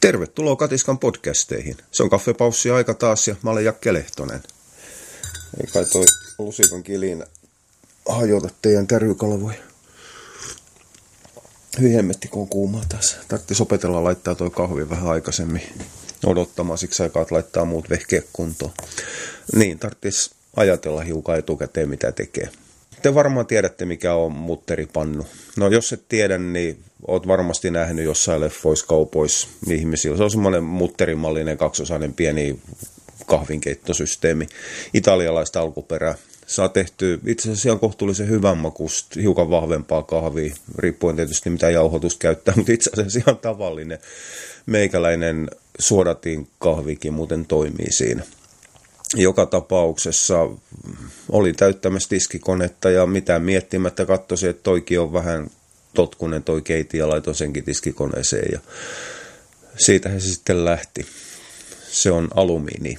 Tervetuloa 0.00 0.56
Katiskan 0.56 0.98
podcasteihin. 0.98 1.76
Se 1.90 2.02
on 2.02 2.10
kaffepaussi 2.10 2.70
aika 2.70 2.94
taas 2.94 3.28
ja 3.28 3.36
mä 3.42 3.50
olen 3.50 3.64
Jakke 3.64 3.92
Lehtonen. 3.92 4.42
Ei 5.60 5.66
kai 5.66 5.84
toi 5.84 6.04
lusikan 6.38 6.82
kilin 6.82 7.24
hajota 8.08 8.48
teidän 8.62 8.86
tärkykalvoja. 8.86 9.58
Hyvin 11.78 11.92
hemmetti, 11.92 12.28
kun 12.28 12.42
on 12.42 12.48
kuumaa 12.48 12.84
tässä. 12.88 13.16
Tarvitsisi 13.28 13.62
opetella 13.62 14.04
laittaa 14.04 14.34
toi 14.34 14.50
kahvi 14.50 14.90
vähän 14.90 15.08
aikaisemmin 15.08 15.62
odottamaan, 16.26 16.78
siksi 16.78 17.02
aikaa, 17.02 17.22
että 17.22 17.34
laittaa 17.34 17.64
muut 17.64 17.90
vehkeet 17.90 18.28
kuntoon. 18.32 18.72
Niin, 19.54 19.78
tarvitsisi 19.78 20.30
ajatella 20.56 21.00
hiukan 21.00 21.38
etukäteen, 21.38 21.88
mitä 21.88 22.12
tekee. 22.12 22.50
Te 23.02 23.14
varmaan 23.14 23.46
tiedätte, 23.46 23.84
mikä 23.84 24.14
on 24.14 24.32
mutteripannu. 24.32 25.26
No 25.56 25.68
jos 25.68 25.92
et 25.92 26.04
tiedä, 26.08 26.38
niin 26.38 26.78
oot 27.06 27.26
varmasti 27.26 27.70
nähnyt 27.70 28.04
jossain 28.04 28.40
leffoissa, 28.40 28.86
kaupoissa 28.86 29.48
ihmisillä. 29.70 30.16
Se 30.16 30.22
on 30.22 30.30
semmoinen 30.30 30.64
mutterimallinen 30.64 31.58
kaksosainen 31.58 32.14
pieni 32.14 32.58
kahvinkeittosysteemi, 33.26 34.46
italialaista 34.94 35.60
alkuperää. 35.60 36.14
Saa 36.46 36.68
tehty 36.68 37.20
itse 37.26 37.48
asiassa 37.50 37.68
ihan 37.68 37.80
kohtuullisen 37.80 38.28
hyvän 38.28 38.58
makusta, 38.58 39.20
hiukan 39.20 39.50
vahvempaa 39.50 40.02
kahvia, 40.02 40.54
riippuen 40.78 41.16
tietysti 41.16 41.50
mitä 41.50 41.70
jauhotusta 41.70 42.18
käyttää, 42.18 42.54
mutta 42.56 42.72
itse 42.72 42.90
asiassa 42.92 43.18
ihan 43.18 43.38
tavallinen 43.38 43.98
meikäläinen 44.66 45.50
suodatin 45.78 46.48
kahvikin 46.58 47.12
muuten 47.12 47.46
toimii 47.46 47.92
siinä 47.92 48.22
joka 49.14 49.46
tapauksessa 49.46 50.48
oli 51.28 51.52
täyttämässä 51.52 52.08
tiskikonetta 52.08 52.90
ja 52.90 53.06
mitään 53.06 53.42
miettimättä 53.42 54.06
katsoisin, 54.06 54.50
että 54.50 54.62
toikin 54.62 55.00
on 55.00 55.12
vähän 55.12 55.50
totkunen 55.94 56.42
toi 56.42 56.62
keiti 56.62 56.98
ja 56.98 57.08
laitoin 57.08 57.36
senkin 57.36 57.64
tiskikoneeseen 57.64 58.48
ja 58.52 58.60
siitä 59.76 60.08
he 60.08 60.20
sitten 60.20 60.64
lähti. 60.64 61.06
Se 61.90 62.10
on 62.10 62.28
alumiini. 62.34 62.98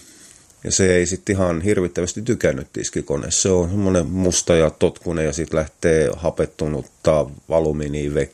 Ja 0.64 0.72
se 0.72 0.96
ei 0.96 1.06
sitten 1.06 1.36
ihan 1.36 1.62
hirvittävästi 1.62 2.22
tykännyt 2.22 2.68
tiskikone. 2.74 3.32
Se 3.32 3.50
on 3.50 3.70
semmoinen 3.70 4.08
musta 4.08 4.56
ja 4.56 4.70
totkunen 4.70 5.26
ja 5.26 5.34
sitten 5.34 5.60
lähtee 5.60 6.10
hapettunutta. 6.16 7.26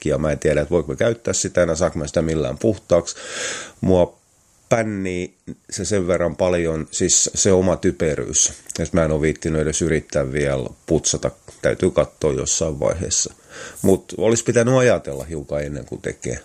Ja 0.06 0.18
mä 0.18 0.32
en 0.32 0.40
tiedä, 0.40 0.62
että 0.62 0.72
voiko 0.72 0.96
käyttää 0.96 1.34
sitä 1.34 1.64
enää, 1.64 1.76
saanko 1.76 2.08
sitä 2.08 2.22
millään 2.22 2.58
puhtaaksi. 2.58 3.16
Mua 3.82 4.18
pänni 4.70 5.34
se 5.70 5.86
sen 5.86 6.08
verran 6.08 6.36
paljon, 6.36 6.88
siis 6.92 7.30
se 7.36 7.52
oma 7.52 7.78
typeryys, 7.78 8.54
että 8.80 8.98
mä 8.98 9.06
en 9.06 9.12
ole 9.12 9.22
viittinyt 9.22 9.62
edes 9.62 9.82
yrittää 9.82 10.32
vielä 10.32 10.70
putsata, 10.86 11.32
täytyy 11.62 11.92
katsoa 11.92 12.34
jossain 12.34 12.80
vaiheessa. 12.80 13.34
Mutta 13.82 14.16
olisi 14.18 14.44
pitänyt 14.44 14.76
ajatella 14.76 15.24
hiukan 15.24 15.64
ennen 15.64 15.86
kuin 15.86 16.02
tekee. 16.02 16.40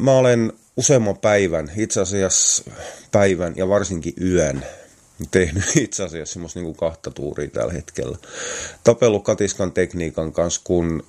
Mä 0.00 0.12
olen 0.12 0.52
useamman 0.76 1.18
päivän, 1.18 1.72
itse 1.76 2.00
asiassa 2.00 2.70
päivän 3.12 3.52
ja 3.56 3.68
varsinkin 3.68 4.14
yön, 4.20 4.64
tehnyt 5.30 5.76
itse 5.76 6.02
asiassa 6.04 6.32
semmoista 6.32 6.60
niin 6.60 6.76
kahta 6.76 7.10
tuuria 7.10 7.48
tällä 7.48 7.72
hetkellä. 7.72 8.18
Tapellut 8.84 9.24
katiskan 9.24 9.72
tekniikan 9.72 10.32
kanssa, 10.32 10.60
kun 10.64 11.04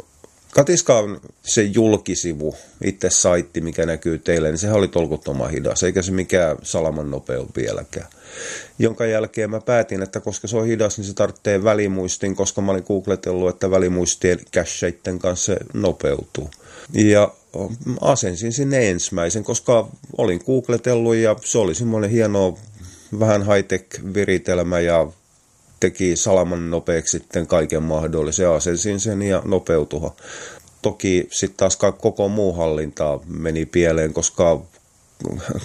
Katiska 0.53 0.97
on 0.99 1.21
se 1.43 1.63
julkisivu, 1.63 2.55
itse 2.83 3.09
saitti, 3.09 3.61
mikä 3.61 3.85
näkyy 3.85 4.19
teille, 4.19 4.49
niin 4.49 4.57
sehän 4.57 4.75
oli 4.75 4.87
tolkuttoman 4.87 5.51
hidas, 5.51 5.83
eikä 5.83 6.01
se 6.01 6.11
mikään 6.11 6.57
salaman 6.63 7.11
nopeu 7.11 7.47
vieläkään. 7.55 8.07
Jonka 8.79 9.05
jälkeen 9.05 9.49
mä 9.49 9.61
päätin, 9.61 10.01
että 10.01 10.19
koska 10.19 10.47
se 10.47 10.57
on 10.57 10.65
hidas, 10.65 10.97
niin 10.97 11.05
se 11.05 11.13
tarvitsee 11.13 11.63
välimuistin, 11.63 12.35
koska 12.35 12.61
mä 12.61 12.71
olin 12.71 12.83
googletellut, 12.87 13.49
että 13.49 13.71
välimuistien 13.71 14.39
cacheitten 14.53 15.19
kanssa 15.19 15.53
se 15.53 15.59
nopeutuu. 15.73 16.49
Ja 16.93 17.31
asensin 18.01 18.53
sinne 18.53 18.89
ensimmäisen, 18.89 19.43
koska 19.43 19.87
olin 20.17 20.41
googletellut 20.45 21.15
ja 21.15 21.35
se 21.45 21.57
oli 21.57 21.75
semmoinen 21.75 22.09
hieno 22.09 22.57
vähän 23.19 23.41
high-tech 23.41 24.13
viritelmä 24.13 24.79
ja 24.79 25.07
teki 25.83 26.15
salaman 26.15 26.69
nopeaksi 26.71 27.19
sitten 27.19 27.47
kaiken 27.47 27.83
mahdollisen, 27.83 28.49
asensin 28.49 28.99
sen 28.99 29.21
ja 29.21 29.41
nopeutuha. 29.45 30.15
Toki 30.81 31.27
sitten 31.31 31.57
taas 31.57 31.77
koko 31.77 32.29
muu 32.29 32.53
hallinta 32.53 33.19
meni 33.27 33.65
pieleen, 33.65 34.13
koska 34.13 34.61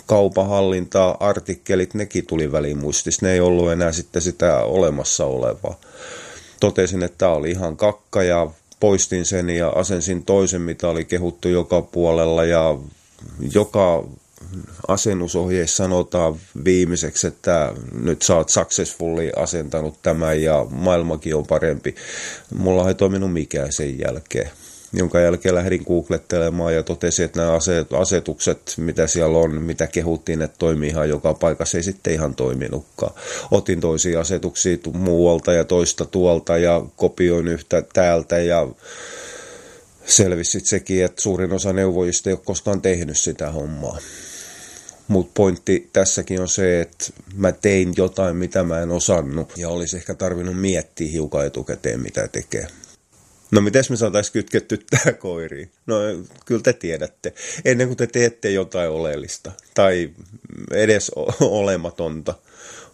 kaupahallinta, 0.06 1.16
artikkelit, 1.20 1.94
nekin 1.94 2.26
tuli 2.26 2.52
välimuistissa. 2.52 3.26
Ne 3.26 3.32
ei 3.32 3.40
ollut 3.40 3.70
enää 3.70 3.92
sitten 3.92 4.22
sitä 4.22 4.58
olemassa 4.58 5.24
olevaa. 5.24 5.80
Totesin, 6.60 7.02
että 7.02 7.18
tämä 7.18 7.32
oli 7.32 7.50
ihan 7.50 7.76
kakka 7.76 8.22
ja 8.22 8.50
poistin 8.80 9.24
sen 9.24 9.50
ja 9.50 9.68
asensin 9.68 10.24
toisen, 10.24 10.62
mitä 10.62 10.88
oli 10.88 11.04
kehuttu 11.04 11.48
joka 11.48 11.82
puolella 11.82 12.44
ja 12.44 12.78
joka 13.54 14.04
asennusohjeissa 14.88 15.76
sanotaan 15.76 16.36
viimeiseksi, 16.64 17.26
että 17.26 17.72
nyt 18.02 18.22
sä 18.22 18.36
oot 18.36 18.48
successfully 18.48 19.30
asentanut 19.36 20.02
tämän 20.02 20.42
ja 20.42 20.66
maailmakin 20.70 21.36
on 21.36 21.46
parempi. 21.46 21.94
Mulla 22.54 22.88
ei 22.88 22.94
toiminut 22.94 23.32
mikään 23.32 23.72
sen 23.72 23.98
jälkeen 23.98 24.50
jonka 24.92 25.20
jälkeen 25.20 25.54
lähdin 25.54 25.82
googlettelemaan 25.86 26.74
ja 26.74 26.82
totesin, 26.82 27.24
että 27.24 27.40
nämä 27.40 27.58
asetukset, 28.00 28.74
mitä 28.76 29.06
siellä 29.06 29.38
on, 29.38 29.62
mitä 29.62 29.86
kehuttiin, 29.86 30.42
että 30.42 30.56
toimii 30.58 30.88
ihan 30.88 31.08
joka 31.08 31.34
paikassa, 31.34 31.78
ei 31.78 31.82
sitten 31.82 32.12
ihan 32.12 32.34
toiminutkaan. 32.34 33.14
Otin 33.50 33.80
toisia 33.80 34.20
asetuksia 34.20 34.76
muualta 34.92 35.52
ja 35.52 35.64
toista 35.64 36.04
tuolta 36.04 36.58
ja 36.58 36.82
kopioin 36.96 37.48
yhtä 37.48 37.82
täältä 37.92 38.38
ja 38.38 38.68
selvisi 40.08 40.60
sekin, 40.60 41.04
että 41.04 41.22
suurin 41.22 41.52
osa 41.52 41.72
neuvojista 41.72 42.30
ei 42.30 42.34
ole 42.34 42.40
koskaan 42.44 42.82
tehnyt 42.82 43.18
sitä 43.18 43.50
hommaa. 43.50 43.98
Mutta 45.08 45.32
pointti 45.34 45.90
tässäkin 45.92 46.40
on 46.40 46.48
se, 46.48 46.80
että 46.80 47.04
mä 47.34 47.52
tein 47.52 47.94
jotain, 47.96 48.36
mitä 48.36 48.62
mä 48.62 48.80
en 48.80 48.90
osannut, 48.90 49.52
ja 49.56 49.68
olisi 49.68 49.96
ehkä 49.96 50.14
tarvinnut 50.14 50.60
miettiä 50.60 51.08
hiukan 51.08 51.46
etukäteen, 51.46 52.00
mitä 52.00 52.28
tekee. 52.28 52.66
No 53.50 53.60
miten 53.60 53.84
me 53.90 53.96
saataisiin 53.96 54.32
kytketty 54.32 54.78
tämä 54.90 55.12
koiriin? 55.12 55.70
No 55.86 55.96
kyllä 56.44 56.62
te 56.62 56.72
tiedätte. 56.72 57.32
Ennen 57.64 57.86
kuin 57.86 57.96
te 57.96 58.06
teette 58.06 58.50
jotain 58.50 58.90
oleellista 58.90 59.52
tai 59.74 60.10
edes 60.70 61.10
olematonta. 61.40 62.34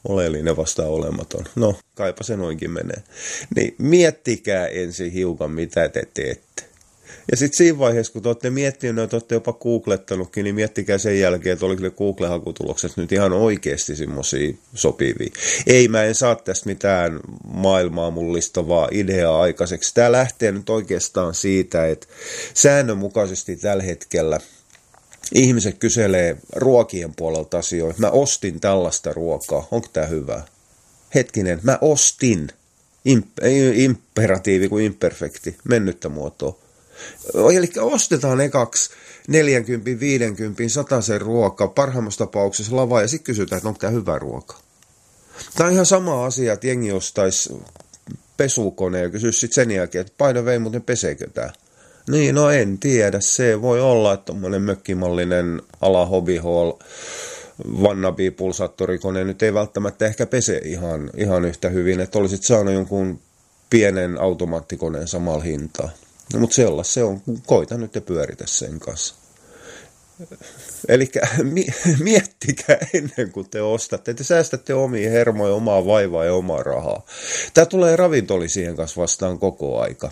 Oleellinen 0.08 0.56
vastaa 0.56 0.86
olematon. 0.86 1.44
No, 1.56 1.76
kaipa 1.94 2.24
se 2.24 2.36
noinkin 2.36 2.70
menee. 2.70 3.02
Niin 3.56 3.74
miettikää 3.78 4.66
ensin 4.66 5.12
hiukan, 5.12 5.50
mitä 5.50 5.88
te 5.88 6.02
teette. 6.14 6.73
Ja 7.30 7.36
sitten 7.36 7.56
siinä 7.56 7.78
vaiheessa, 7.78 8.12
kun 8.12 8.22
te 8.22 8.28
olette 8.28 8.50
miettineet, 8.50 9.04
että 9.04 9.16
olette 9.16 9.34
jopa 9.34 9.52
googlettanutkin, 9.52 10.44
niin 10.44 10.54
miettikää 10.54 10.98
sen 10.98 11.20
jälkeen, 11.20 11.52
että 11.52 11.66
oliko 11.66 11.82
ne 11.82 11.90
Google-hakutulokset 11.90 12.96
nyt 12.96 13.12
ihan 13.12 13.32
oikeasti 13.32 13.96
semmoisia 13.96 14.54
sopivia. 14.74 15.30
Ei, 15.66 15.88
mä 15.88 16.02
en 16.02 16.14
saa 16.14 16.34
tästä 16.34 16.66
mitään 16.66 17.20
maailmaa 17.46 18.10
mullistavaa 18.10 18.88
ideaa 18.90 19.40
aikaiseksi. 19.40 19.94
Tämä 19.94 20.12
lähtee 20.12 20.52
nyt 20.52 20.70
oikeastaan 20.70 21.34
siitä, 21.34 21.86
että 21.86 22.06
säännönmukaisesti 22.54 23.56
tällä 23.56 23.82
hetkellä 23.82 24.40
ihmiset 25.34 25.78
kyselee 25.78 26.36
ruokien 26.56 27.14
puolelta 27.14 27.58
asioita. 27.58 28.00
Mä 28.00 28.10
ostin 28.10 28.60
tällaista 28.60 29.12
ruokaa, 29.12 29.68
onko 29.70 29.88
tämä 29.92 30.06
hyvä? 30.06 30.42
Hetkinen, 31.14 31.60
mä 31.62 31.78
ostin. 31.80 32.48
Imp- 33.08 33.46
imperatiivi 33.74 34.68
kuin 34.68 34.84
imperfekti, 34.84 35.56
mennyttä 35.64 36.08
muotoa. 36.08 36.63
Eli 37.56 37.70
ostetaan 37.80 38.40
ekaksi 38.40 38.90
40, 39.28 40.00
50, 40.00 40.62
100 40.68 41.00
sen 41.00 41.20
ruoka, 41.20 41.68
parhaimmassa 41.68 42.18
tapauksessa 42.18 42.76
lava 42.76 43.02
ja 43.02 43.08
sitten 43.08 43.24
kysytään, 43.24 43.56
että 43.56 43.68
onko 43.68 43.78
tämä 43.78 43.90
hyvä 43.90 44.18
ruoka. 44.18 44.58
Tämä 45.54 45.66
on 45.66 45.72
ihan 45.72 45.86
sama 45.86 46.24
asia, 46.24 46.52
että 46.52 46.66
jengi 46.66 46.92
ostaisi 46.92 47.56
pesukone 48.36 49.00
ja 49.00 49.10
kysyisi 49.10 49.38
sitten 49.38 49.54
sen 49.54 49.70
jälkeen, 49.70 50.00
että 50.00 50.14
paino 50.18 50.44
vei, 50.44 50.58
muuten 50.58 50.82
peseekö 50.82 51.30
tämä? 51.30 51.50
Niin, 52.10 52.34
no 52.34 52.50
en 52.50 52.78
tiedä. 52.78 53.20
Se 53.20 53.62
voi 53.62 53.80
olla, 53.80 54.12
että 54.12 54.24
tuommoinen 54.24 54.62
mökkimallinen 54.62 55.62
ala 55.80 56.06
hobby 56.06 56.36
hall 56.36 56.72
vannabi 57.82 58.30
pulsaattorikone 58.30 59.24
nyt 59.24 59.42
ei 59.42 59.54
välttämättä 59.54 60.06
ehkä 60.06 60.26
pese 60.26 60.60
ihan, 60.64 61.10
ihan 61.16 61.44
yhtä 61.44 61.68
hyvin, 61.68 62.00
että 62.00 62.18
olisit 62.18 62.42
saanut 62.42 62.74
jonkun 62.74 63.20
pienen 63.70 64.20
automaattikoneen 64.20 65.08
samalla 65.08 65.42
hintaa. 65.42 65.90
No, 66.32 66.40
mutta 66.40 66.56
sellaista 66.56 66.92
se 66.92 67.04
on. 67.04 67.22
Koita 67.46 67.78
nyt 67.78 67.94
ja 67.94 68.00
pyöritä 68.00 68.44
sen 68.46 68.80
kanssa. 68.80 69.14
Eli 70.88 71.10
miettikää 71.98 72.78
ennen 72.94 73.32
kuin 73.32 73.50
te 73.50 73.62
ostatte. 73.62 74.14
Te 74.14 74.24
säästätte 74.24 74.74
omia 74.74 75.10
hermoja, 75.10 75.54
omaa 75.54 75.86
vaivaa 75.86 76.24
ja 76.24 76.34
omaa 76.34 76.62
rahaa. 76.62 77.06
Tämä 77.54 77.66
tulee 77.66 77.96
ravintolisien 77.96 78.76
kanssa 78.76 79.00
vastaan 79.00 79.38
koko 79.38 79.80
aika. 79.80 80.10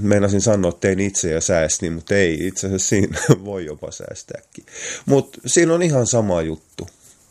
Meinasin 0.00 0.40
sanoa, 0.40 0.68
että 0.68 0.80
tein 0.80 1.00
itse 1.00 1.30
ja 1.30 1.40
säästin, 1.40 1.92
mutta 1.92 2.14
ei. 2.14 2.46
Itse 2.46 2.66
asiassa 2.66 2.88
siinä 2.88 3.18
voi 3.44 3.64
jopa 3.64 3.90
säästääkin. 3.90 4.66
Mutta 5.06 5.40
siinä 5.46 5.74
on 5.74 5.82
ihan 5.82 6.06
sama 6.06 6.42
juttu. 6.42 6.88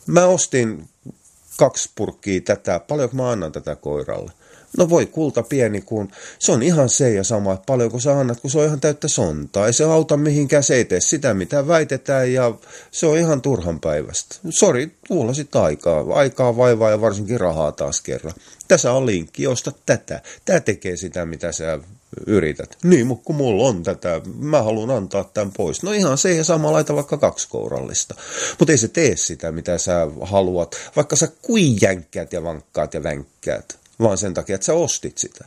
Mä 0.07 0.25
ostin 0.25 0.89
kaksi 1.57 1.89
purkkiä 1.95 2.41
tätä. 2.41 2.79
Paljonko 2.79 3.15
mä 3.15 3.29
annan 3.31 3.51
tätä 3.51 3.75
koiralle? 3.75 4.31
No 4.77 4.89
voi 4.89 5.05
kulta 5.05 5.43
pieni, 5.43 5.81
kun 5.81 6.11
se 6.39 6.51
on 6.51 6.63
ihan 6.63 6.89
se 6.89 7.13
ja 7.13 7.23
sama, 7.23 7.57
paljon 7.65 7.91
kun 7.91 8.01
sä 8.01 8.19
annat, 8.19 8.39
kun 8.39 8.51
se 8.51 8.59
on 8.59 8.65
ihan 8.65 8.79
täyttä 8.79 9.07
sontaa. 9.07 9.67
Ei 9.67 9.73
se 9.73 9.83
auta 9.83 10.17
mihinkään, 10.17 10.63
se 10.63 10.75
ei 10.75 10.85
tee 10.85 11.01
sitä, 11.01 11.33
mitä 11.33 11.67
väitetään 11.67 12.33
ja 12.33 12.53
se 12.91 13.05
on 13.05 13.17
ihan 13.17 13.41
turhan 13.41 13.79
päivästä. 13.79 14.35
Sori, 14.49 14.91
tuulasit 15.07 15.55
aikaa. 15.55 16.05
Aikaa, 16.13 16.57
vaivaa 16.57 16.89
ja 16.89 17.01
varsinkin 17.01 17.39
rahaa 17.39 17.71
taas 17.71 18.01
kerran. 18.01 18.33
Tässä 18.67 18.91
on 18.91 19.05
linkki, 19.05 19.47
osta 19.47 19.71
tätä. 19.85 20.21
Tämä 20.45 20.59
tekee 20.59 20.97
sitä, 20.97 21.25
mitä 21.25 21.51
sä 21.51 21.79
yrität. 22.27 22.77
Niin, 22.83 23.07
mutta 23.07 23.25
kun 23.25 23.35
mulla 23.35 23.63
on 23.63 23.83
tätä, 23.83 24.21
mä 24.39 24.61
haluan 24.61 24.89
antaa 24.89 25.23
tämän 25.23 25.51
pois. 25.57 25.83
No 25.83 25.91
ihan 25.91 26.17
se 26.17 26.35
ja 26.35 26.43
sama, 26.43 26.73
laita 26.73 26.95
vaikka 26.95 27.17
kaksi 27.17 27.49
kourallista. 27.49 28.15
Mutta 28.59 28.71
ei 28.71 28.77
se 28.77 28.87
tee 28.87 29.17
sitä, 29.17 29.51
mitä 29.51 29.77
sä 29.77 30.07
haluat, 30.21 30.75
vaikka 30.95 31.15
sä 31.15 31.27
kuin 31.41 31.77
jänkkäät 31.81 32.33
ja 32.33 32.43
vankkaat 32.43 32.93
ja 32.93 33.03
vänkkäät 33.03 33.84
vaan 33.99 34.17
sen 34.17 34.33
takia, 34.33 34.55
että 34.55 34.65
sä 34.65 34.73
ostit 34.73 35.17
sitä. 35.17 35.45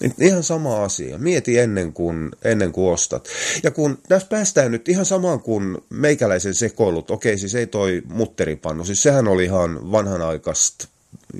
Niin 0.00 0.14
ihan 0.18 0.42
sama 0.42 0.84
asia. 0.84 1.18
Mieti 1.18 1.58
ennen 1.58 1.92
kuin, 1.92 2.30
ennen 2.44 2.72
kuin 2.72 2.92
ostat. 2.92 3.28
Ja 3.62 3.70
kun 3.70 3.98
tässä 4.08 4.28
päästään 4.28 4.72
nyt 4.72 4.88
ihan 4.88 5.04
samaan 5.04 5.40
kuin 5.40 5.78
meikäläisen 5.90 6.54
sekoilut, 6.54 7.10
okei 7.10 7.38
siis 7.38 7.54
ei 7.54 7.66
toi 7.66 8.02
mutteripannu, 8.04 8.84
siis 8.84 9.02
sehän 9.02 9.28
oli 9.28 9.44
ihan 9.44 9.92
vanhanaikaista 9.92 10.88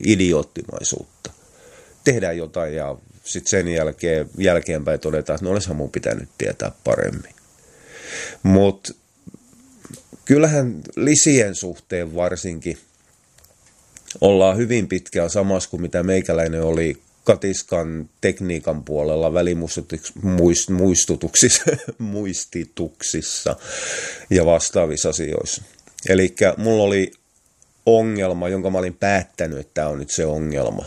idioottimaisuutta. 0.06 1.30
Tehdään 2.04 2.36
jotain 2.36 2.74
ja 2.74 2.96
sitten 3.24 3.50
sen 3.50 3.68
jälkeen, 3.68 4.30
jälkeenpäin 4.38 5.00
todetaan, 5.00 5.34
että 5.34 5.44
no 5.44 5.50
olisihan 5.52 5.76
mun 5.76 5.90
pitänyt 5.90 6.28
tietää 6.38 6.72
paremmin. 6.84 7.34
Mutta 8.42 8.94
kyllähän 10.24 10.80
lisien 10.96 11.54
suhteen 11.54 12.14
varsinkin– 12.14 12.78
ollaan 14.20 14.56
hyvin 14.56 14.88
pitkään 14.88 15.30
samassa 15.30 15.70
kuin 15.70 15.82
mitä 15.82 16.02
meikäläinen 16.02 16.62
oli 16.62 17.02
katiskan 17.24 18.08
tekniikan 18.20 18.84
puolella 18.84 19.32
välimuistutuksissa 19.32 21.64
muistituksissa 21.98 23.56
ja 24.30 24.46
vastaavissa 24.46 25.08
asioissa. 25.08 25.62
Eli 26.08 26.34
mulla 26.56 26.82
oli 26.82 27.12
ongelma, 27.86 28.48
jonka 28.48 28.70
mä 28.70 28.78
olin 28.78 28.94
päättänyt, 28.94 29.58
että 29.58 29.74
tämä 29.74 29.88
on 29.88 29.98
nyt 29.98 30.10
se 30.10 30.26
ongelma. 30.26 30.84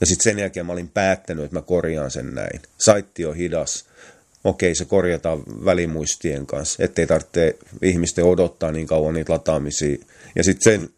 Ja 0.00 0.06
sitten 0.06 0.24
sen 0.24 0.38
jälkeen 0.38 0.66
mä 0.66 0.72
olin 0.72 0.88
päättänyt, 0.88 1.44
että 1.44 1.56
mä 1.56 1.62
korjaan 1.62 2.10
sen 2.10 2.34
näin. 2.34 2.60
Saitti 2.78 3.24
on 3.24 3.36
hidas. 3.36 3.84
Okei, 4.44 4.74
se 4.74 4.84
korjataan 4.84 5.42
välimuistien 5.64 6.46
kanssa, 6.46 6.84
ettei 6.84 7.06
tarvitse 7.06 7.58
ihmisten 7.82 8.24
odottaa 8.24 8.72
niin 8.72 8.86
kauan 8.86 9.14
niitä 9.14 9.32
lataamisia. 9.32 9.96
Ja 10.36 10.44
sitten 10.44 10.72
sen 10.72 10.90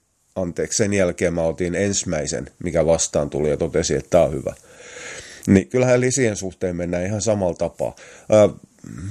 anteeksi, 0.42 0.76
sen 0.76 0.94
jälkeen 0.94 1.34
mä 1.34 1.42
otin 1.42 1.74
ensimmäisen, 1.74 2.50
mikä 2.64 2.86
vastaan 2.86 3.30
tuli 3.30 3.50
ja 3.50 3.56
totesi, 3.56 3.94
että 3.94 4.10
tämä 4.10 4.24
on 4.24 4.32
hyvä. 4.32 4.54
Niin 5.46 5.68
kyllähän 5.68 6.00
lisien 6.00 6.36
suhteen 6.36 6.76
mennään 6.76 7.06
ihan 7.06 7.22
samalla 7.22 7.54
tapaa. 7.54 7.96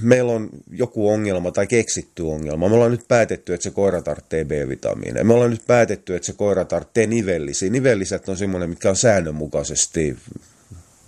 Meillä 0.01 0.31
on 0.31 0.49
joku 0.71 1.09
ongelma 1.09 1.51
tai 1.51 1.67
keksitty 1.67 2.23
ongelma. 2.23 2.69
Me 2.69 2.75
ollaan 2.75 2.91
nyt 2.91 3.07
päätetty, 3.07 3.53
että 3.53 3.63
se 3.63 3.71
koira 3.71 4.01
tarvitsee 4.01 4.45
B-vitamiineja. 4.45 5.23
Me 5.23 5.33
ollaan 5.33 5.51
nyt 5.51 5.67
päätetty, 5.67 6.15
että 6.15 6.25
se 6.25 6.33
koira 6.33 6.65
tarvitsee 6.65 7.07
nivellisiä. 7.07 7.69
Nivelliset 7.69 8.29
on 8.29 8.37
semmoinen, 8.37 8.69
mikä 8.69 8.89
on 8.89 8.95
säännönmukaisesti 8.95 10.17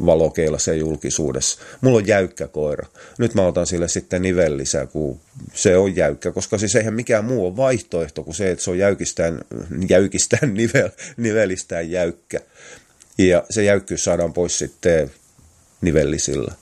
valokeilassa 0.06 0.72
ja 0.72 0.78
julkisuudessa. 0.78 1.60
Mulla 1.82 1.98
on 1.98 2.08
jäykkä 2.08 2.48
koira. 2.48 2.88
Nyt 3.18 3.36
mä 3.36 3.48
otan 3.48 3.68
sille 3.68 3.88
sitten 3.88 4.22
nivellisää, 4.22 4.86
kun 4.86 5.20
se 5.54 5.78
on 5.78 5.96
jäykkä, 5.96 6.32
koska 6.32 6.58
siis 6.58 6.76
eihän 6.76 6.94
mikään 6.94 7.26
muu 7.26 7.46
ole 7.48 7.58
vaihtoehto 7.58 8.24
kuin 8.24 8.36
se, 8.36 8.52
että 8.52 8.64
se 8.64 8.72
on 8.72 8.78
jäykistään, 8.78 9.42
jäykistään 9.90 10.54
nivel, 10.64 10.90
nivelistään 11.18 11.92
jäykkä. 11.92 12.40
Ja 13.18 13.44
se 13.50 13.64
jäykkyys 13.64 14.04
saadaan 14.04 14.34
pois 14.34 14.58
sitten 14.58 15.12
nivellisillä. 15.82 16.54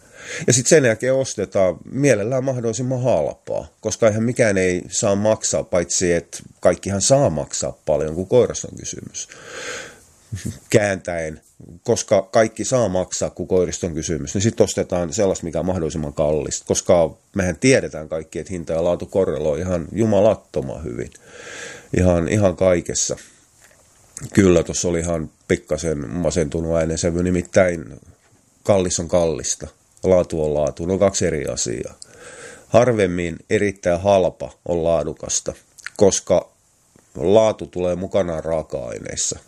Ja 0.47 0.53
sitten 0.53 0.69
sen 0.69 0.85
jälkeen 0.85 1.13
ostetaan 1.13 1.77
mielellään 1.91 2.43
mahdollisimman 2.43 3.03
halpaa, 3.03 3.67
koska 3.81 4.07
eihän 4.07 4.23
mikään 4.23 4.57
ei 4.57 4.81
saa 4.89 5.15
maksaa, 5.15 5.63
paitsi 5.63 6.13
että 6.13 6.37
kaikkihan 6.59 7.01
saa 7.01 7.29
maksaa 7.29 7.77
paljon, 7.85 8.15
kun 8.15 8.27
koirassa 8.27 8.67
on 8.71 8.77
kysymys. 8.77 9.27
Kääntäen 10.69 11.41
koska 11.83 12.21
kaikki 12.21 12.65
saa 12.65 12.89
maksaa, 12.89 13.29
kun 13.29 13.47
koiriston 13.47 13.93
kysymys, 13.93 14.33
niin 14.33 14.41
sitten 14.41 14.63
ostetaan 14.63 15.13
sellaista, 15.13 15.45
mikä 15.45 15.59
on 15.59 15.65
mahdollisimman 15.65 16.13
kallista, 16.13 16.65
koska 16.67 17.17
mehän 17.35 17.57
tiedetään 17.57 18.09
kaikki, 18.09 18.39
että 18.39 18.53
hinta 18.53 18.73
ja 18.73 18.83
laatu 18.83 19.05
korreloi 19.05 19.59
ihan 19.59 19.87
jumalattoman 19.91 20.83
hyvin, 20.83 21.11
ihan, 21.97 22.27
ihan 22.27 22.55
kaikessa. 22.55 23.15
Kyllä, 24.33 24.63
tuossa 24.63 24.87
oli 24.87 24.99
ihan 24.99 25.29
pikkasen 25.47 26.09
masentunut 26.09 26.75
äänensävy, 26.77 27.23
nimittäin 27.23 27.99
kallis 28.63 28.99
on 28.99 29.07
kallista, 29.07 29.67
laatu 30.03 30.43
on 30.43 30.53
laatu, 30.53 30.85
ne 30.85 30.93
on 30.93 30.99
kaksi 30.99 31.25
eri 31.25 31.45
asiaa. 31.45 31.93
Harvemmin 32.67 33.37
erittäin 33.49 34.01
halpa 34.01 34.53
on 34.65 34.83
laadukasta, 34.83 35.53
koska 35.97 36.51
laatu 37.15 37.67
tulee 37.67 37.95
mukanaan 37.95 38.43
raaka-aineissa 38.43 39.39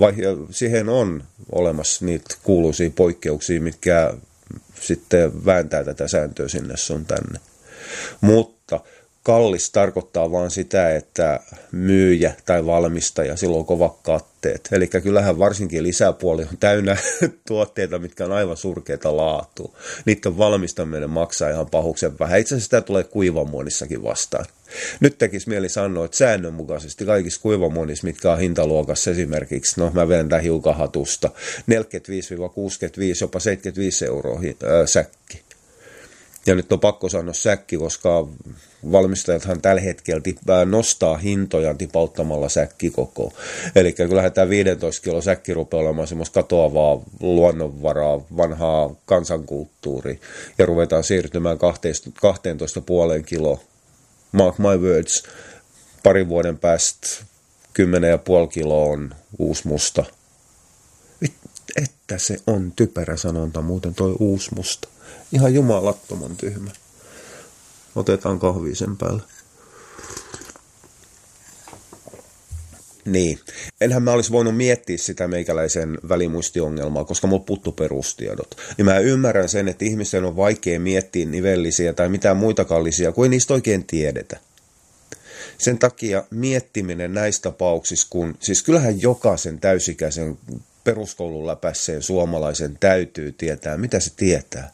vai, 0.00 0.14
siihen 0.50 0.88
on 0.88 1.24
olemassa 1.52 2.04
niitä 2.04 2.34
kuuluisia 2.42 2.90
poikkeuksia, 2.90 3.60
mitkä 3.60 4.14
sitten 4.80 5.44
vääntää 5.44 5.84
tätä 5.84 6.08
sääntöä 6.08 6.48
sinne 6.48 6.76
sun 6.76 7.06
tänne. 7.06 7.40
Mutta 8.20 8.80
kallis 9.24 9.70
tarkoittaa 9.70 10.30
vaan 10.32 10.50
sitä, 10.50 10.96
että 10.96 11.40
myyjä 11.72 12.34
tai 12.46 12.66
valmistaja, 12.66 13.36
silloin 13.36 13.58
on 13.58 13.66
kovat 13.66 13.96
katteet. 14.02 14.68
Eli 14.72 14.86
kyllähän 14.86 15.38
varsinkin 15.38 15.82
lisäpuoli 15.82 16.42
on 16.42 16.58
täynnä 16.60 16.96
tuotteita, 17.48 17.98
mitkä 17.98 18.24
on 18.24 18.32
aivan 18.32 18.56
surkeita 18.56 19.16
laatua. 19.16 19.72
Niiden 20.04 20.38
valmistaminen 20.38 21.10
maksaa 21.10 21.50
ihan 21.50 21.70
pahuksen 21.70 22.18
vähän. 22.18 22.40
Itse 22.40 22.54
asiassa 22.54 22.64
sitä 22.64 22.80
tulee 22.80 23.04
kuivamuonissakin 23.04 24.02
vastaan. 24.02 24.46
Nyt 25.00 25.18
tekisi 25.18 25.48
mieli 25.48 25.68
sanoa, 25.68 26.04
että 26.04 26.16
säännönmukaisesti 26.16 27.04
kaikissa 27.04 27.40
kuivamuonissa, 27.40 28.06
mitkä 28.06 28.32
on 28.32 28.38
hintaluokassa 28.38 29.10
esimerkiksi, 29.10 29.80
no 29.80 29.90
mä 29.94 30.08
vedän 30.08 30.28
tämän 30.28 30.42
hiukan 30.42 30.76
hatusta, 30.76 31.30
45-65, 31.60 31.64
jopa 33.20 33.40
75 33.40 34.06
euroa 34.06 34.40
säkki 34.86 35.44
ja 36.46 36.54
nyt 36.54 36.72
on 36.72 36.80
pakko 36.80 37.08
sanoa 37.08 37.34
säkki, 37.34 37.76
koska 37.76 38.26
valmistajathan 38.92 39.60
tällä 39.60 39.80
hetkellä 39.80 40.64
nostaa 40.64 41.16
hintoja 41.16 41.74
tipauttamalla 41.74 42.48
säkkikoko. 42.48 43.32
Eli 43.74 43.92
kyllähän 43.92 44.32
tämä 44.32 44.48
15 44.48 45.02
kilo 45.02 45.20
säkki 45.20 45.54
rupeaa 45.54 45.82
olemaan 45.82 46.08
semmoista 46.08 46.42
katoavaa 46.42 47.02
luonnonvaraa, 47.20 48.20
vanhaa 48.36 48.94
kansankulttuuri, 49.06 50.20
ja 50.58 50.66
ruvetaan 50.66 51.04
siirtymään 51.04 51.58
12,5 53.18 53.22
kilo. 53.26 53.60
Mark 54.32 54.58
my 54.58 54.76
words, 54.76 55.22
parin 56.02 56.28
vuoden 56.28 56.58
päästä 56.58 57.08
10,5 57.78 58.48
kilo 58.52 58.90
on 58.90 59.14
uusi 59.38 59.68
musta. 59.68 60.04
Että 61.76 62.18
se 62.18 62.36
on 62.46 62.72
typerä 62.76 63.16
sanonta 63.16 63.62
muuten 63.62 63.94
toi 63.94 64.16
uusi 64.18 64.54
musta. 64.54 64.88
Ihan 65.34 65.54
jumalattoman 65.54 66.36
tyhmä. 66.36 66.70
Otetaan 67.94 68.38
kahvi 68.38 68.74
sen 68.74 68.96
päälle. 68.96 69.22
Niin. 73.04 73.38
Enhän 73.80 74.02
mä 74.02 74.12
olisi 74.12 74.32
voinut 74.32 74.56
miettiä 74.56 74.98
sitä 74.98 75.28
meikäläisen 75.28 75.98
välimuistiongelmaa, 76.08 77.04
koska 77.04 77.26
mulla 77.26 77.44
puttu 77.46 77.72
perustiedot. 77.72 78.56
Niin 78.76 78.84
mä 78.84 78.98
ymmärrän 78.98 79.48
sen, 79.48 79.68
että 79.68 79.84
ihmisen 79.84 80.24
on 80.24 80.36
vaikea 80.36 80.80
miettiä 80.80 81.26
nivellisiä 81.26 81.92
tai 81.92 82.08
mitään 82.08 82.36
muita 82.36 82.64
kallisia, 82.64 83.12
kun 83.12 83.24
ei 83.24 83.28
niistä 83.28 83.54
oikein 83.54 83.84
tiedetä. 83.84 84.40
Sen 85.58 85.78
takia 85.78 86.24
miettiminen 86.30 87.14
näissä 87.14 87.42
tapauksissa, 87.42 88.06
kun 88.10 88.34
siis 88.40 88.62
kyllähän 88.62 89.02
jokaisen 89.02 89.60
täysikäisen 89.60 90.38
peruskoulun 90.84 91.46
läpäisseen 91.46 92.02
suomalaisen 92.02 92.76
täytyy 92.80 93.32
tietää, 93.32 93.76
mitä 93.76 94.00
se 94.00 94.10
tietää. 94.16 94.72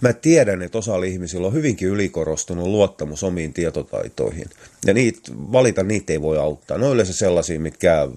Mä 0.00 0.12
tiedän, 0.12 0.62
että 0.62 0.78
osalla 0.78 1.04
ihmisillä 1.04 1.46
on 1.46 1.52
hyvinkin 1.52 1.88
ylikorostunut 1.88 2.66
luottamus 2.66 3.22
omiin 3.22 3.52
tietotaitoihin. 3.52 4.50
Ja 4.86 4.94
niitä, 4.94 5.20
valita 5.34 5.82
niitä 5.82 6.12
ei 6.12 6.22
voi 6.22 6.38
auttaa. 6.38 6.78
Ne 6.78 6.86
on 6.86 6.94
yleensä 6.94 7.12
sellaisia, 7.12 7.60
mitkä 7.60 8.08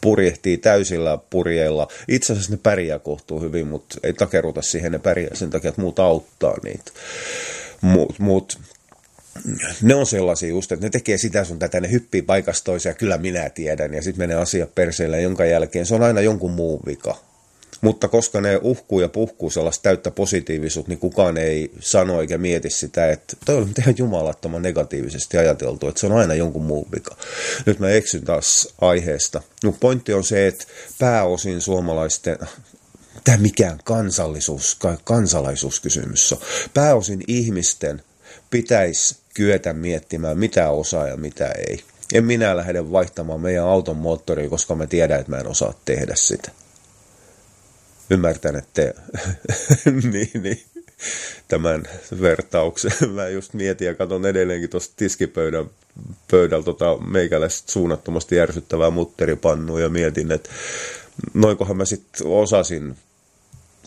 purjehtii 0.00 0.58
täysillä 0.58 1.18
purjeilla. 1.30 1.88
Itse 2.08 2.32
asiassa 2.32 2.52
ne 2.52 2.58
pärjää 2.62 2.98
kohtuu 2.98 3.40
hyvin, 3.40 3.66
mutta 3.66 3.98
ei 4.02 4.12
takeruta 4.12 4.62
siihen, 4.62 4.92
ne 4.92 4.98
pärjää 4.98 5.34
sen 5.34 5.50
takia, 5.50 5.68
että 5.68 5.80
muut 5.80 5.98
auttaa 5.98 6.56
niitä. 6.62 6.92
Mut, 7.80 8.18
mut 8.18 8.58
ne 9.82 9.94
on 9.94 10.06
sellaisia 10.06 10.48
just, 10.48 10.72
että 10.72 10.86
ne 10.86 10.90
tekee 10.90 11.18
sitä 11.18 11.44
sun 11.44 11.58
tätä, 11.58 11.80
ne 11.80 11.90
hyppii 11.90 12.22
paikasta 12.22 12.64
toiseen 12.64 12.90
ja 12.90 12.94
kyllä 12.94 13.18
minä 13.18 13.50
tiedän 13.50 13.94
ja 13.94 14.02
sitten 14.02 14.22
menee 14.22 14.36
asia 14.36 14.66
perseelle, 14.74 15.22
jonka 15.22 15.44
jälkeen 15.44 15.86
se 15.86 15.94
on 15.94 16.02
aina 16.02 16.20
jonkun 16.20 16.50
muun 16.50 16.80
vika. 16.86 17.25
Mutta 17.80 18.08
koska 18.08 18.40
ne 18.40 18.60
uhkuu 18.62 19.00
ja 19.00 19.08
puhkuu 19.08 19.50
sellaista 19.50 19.82
täyttä 19.82 20.10
positiivisuutta, 20.10 20.88
niin 20.88 20.98
kukaan 20.98 21.36
ei 21.36 21.70
sano 21.80 22.20
eikä 22.20 22.38
mieti 22.38 22.70
sitä, 22.70 23.10
että 23.10 23.36
toi 23.44 23.56
on 23.56 23.70
ihan 23.78 23.94
jumalattoman 23.98 24.62
negatiivisesti 24.62 25.36
ajateltu, 25.36 25.88
että 25.88 26.00
se 26.00 26.06
on 26.06 26.12
aina 26.12 26.34
jonkun 26.34 26.64
muun 26.64 26.86
vika. 26.94 27.16
Nyt 27.66 27.78
mä 27.78 27.90
eksyn 27.90 28.24
taas 28.24 28.68
aiheesta. 28.80 29.42
No 29.64 29.72
pointti 29.80 30.12
on 30.12 30.24
se, 30.24 30.46
että 30.46 30.64
pääosin 30.98 31.60
suomalaisten, 31.60 32.38
tämä 33.24 33.38
mikään 33.38 33.78
kansallisuus, 33.84 34.78
kansalaisuuskysymys 35.04 36.32
on. 36.32 36.38
Pääosin 36.74 37.20
ihmisten 37.28 38.02
pitäisi 38.50 39.16
kyetä 39.34 39.72
miettimään, 39.72 40.38
mitä 40.38 40.70
osaa 40.70 41.08
ja 41.08 41.16
mitä 41.16 41.48
ei. 41.48 41.84
En 42.14 42.24
minä 42.24 42.56
lähde 42.56 42.92
vaihtamaan 42.92 43.40
meidän 43.40 43.64
auton 43.64 43.96
moottoria, 43.96 44.48
koska 44.48 44.74
mä 44.74 44.86
tiedän, 44.86 45.20
että 45.20 45.32
mä 45.32 45.38
en 45.38 45.46
osaa 45.46 45.74
tehdä 45.84 46.14
sitä. 46.16 46.50
Ymmärtän, 48.10 48.56
että 48.56 48.82
niin, 50.12 50.42
niin 50.42 50.62
tämän 51.48 51.82
vertauksen. 52.20 52.92
Mä 53.14 53.28
just 53.28 53.54
mietin 53.54 53.86
ja 53.86 53.94
katson 53.94 54.26
edelleenkin 54.26 54.70
tuosta 54.70 54.94
tiskipöydän 54.96 55.70
pöydällä 56.30 56.64
tota 56.64 56.98
meikäläistä 56.98 57.72
suunnattomasti 57.72 58.36
järsyttävää 58.36 58.90
mutteripannua 58.90 59.80
ja 59.80 59.88
mietin, 59.88 60.32
että 60.32 60.50
noinkohan 61.34 61.76
mä 61.76 61.84
sitten 61.84 62.26
osasin 62.26 62.96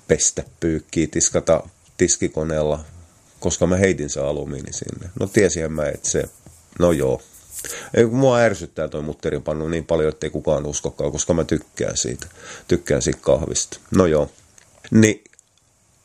pestä 0.08 0.44
pyykkiä, 0.60 1.08
tiskata 1.12 1.64
tiskikoneella, 1.98 2.86
koska 3.40 3.68
mä 3.68 3.78
heitin 3.78 4.10
se 4.10 4.20
alumiini 4.20 4.74
sinne. 4.74 5.10
No 5.20 5.28
tiesin 5.28 5.74
mä, 5.74 5.86
että 5.86 6.10
se, 6.10 6.24
no 6.80 6.92
joo. 6.92 7.22
Ei, 7.94 8.06
mua 8.06 8.38
ärsyttää 8.38 8.88
toi 8.88 9.02
mutteripannu 9.02 9.68
niin 9.68 9.86
paljon, 9.86 10.10
että 10.10 10.26
ei 10.26 10.32
kukaan 10.32 10.66
uskokaan, 10.66 11.12
koska 11.12 11.34
mä 11.34 11.44
tykkään 11.44 11.98
siitä. 11.98 12.28
Tykkään 12.68 13.02
siitä 13.02 13.20
kahvista. 13.22 13.80
No 13.96 14.06
joo. 14.06 14.30
Niin 14.92 15.24